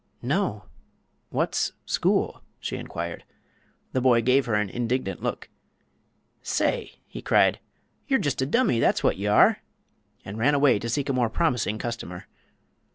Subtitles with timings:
[0.23, 0.65] "No;
[1.29, 3.23] what's school?" she inquired.
[3.93, 5.47] The boy gave her an indignant look.
[6.41, 7.59] "Say!" he cried,
[8.07, 9.59] "ye'r just a dummy, that's wot ye are!"
[10.25, 12.25] and ran away to seek a more promising customer.